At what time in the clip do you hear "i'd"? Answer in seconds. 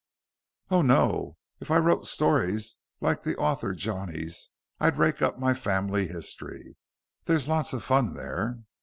4.79-4.97